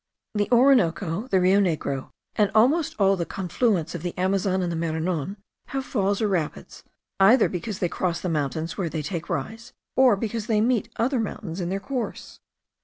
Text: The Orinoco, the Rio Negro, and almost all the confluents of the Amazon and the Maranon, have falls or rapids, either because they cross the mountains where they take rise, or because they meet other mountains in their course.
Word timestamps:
The 0.33 0.49
Orinoco, 0.51 1.27
the 1.27 1.39
Rio 1.39 1.59
Negro, 1.59 2.09
and 2.35 2.49
almost 2.55 2.95
all 2.99 3.15
the 3.15 3.23
confluents 3.23 3.93
of 3.93 4.01
the 4.01 4.17
Amazon 4.17 4.63
and 4.63 4.71
the 4.71 4.75
Maranon, 4.75 5.37
have 5.67 5.85
falls 5.85 6.23
or 6.23 6.27
rapids, 6.27 6.83
either 7.19 7.47
because 7.47 7.77
they 7.77 7.87
cross 7.87 8.19
the 8.19 8.27
mountains 8.27 8.79
where 8.79 8.89
they 8.89 9.03
take 9.03 9.29
rise, 9.29 9.73
or 9.95 10.15
because 10.15 10.47
they 10.47 10.59
meet 10.59 10.89
other 10.95 11.19
mountains 11.19 11.61
in 11.61 11.69
their 11.69 11.79
course. 11.79 12.39